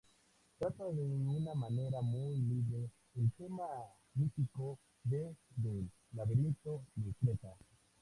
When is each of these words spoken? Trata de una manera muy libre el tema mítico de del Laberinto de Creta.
Trata 0.57 0.85
de 0.91 1.03
una 1.05 1.53
manera 1.53 2.01
muy 2.01 2.35
libre 2.41 2.89
el 3.13 3.31
tema 3.33 3.67
mítico 4.15 4.79
de 5.03 5.35
del 5.55 5.91
Laberinto 6.13 6.83
de 6.95 7.13
Creta. 7.13 7.55